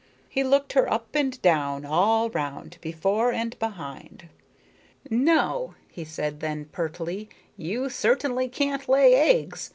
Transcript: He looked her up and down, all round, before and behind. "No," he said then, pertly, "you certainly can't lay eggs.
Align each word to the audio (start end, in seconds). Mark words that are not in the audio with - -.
He 0.27 0.43
looked 0.43 0.73
her 0.73 0.91
up 0.91 1.09
and 1.13 1.39
down, 1.43 1.85
all 1.85 2.31
round, 2.31 2.79
before 2.81 3.31
and 3.31 3.55
behind. 3.59 4.29
"No," 5.11 5.75
he 5.91 6.03
said 6.05 6.39
then, 6.39 6.65
pertly, 6.65 7.29
"you 7.55 7.87
certainly 7.87 8.49
can't 8.49 8.89
lay 8.89 9.13
eggs. 9.13 9.69